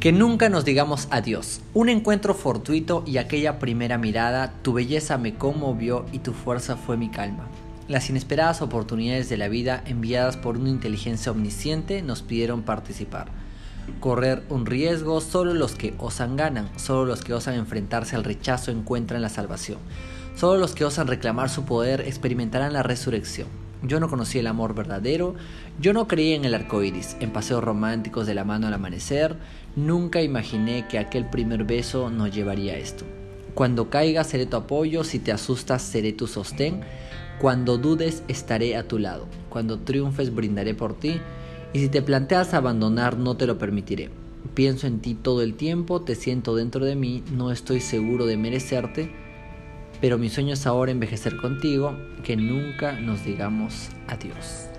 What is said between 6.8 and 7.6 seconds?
mi calma.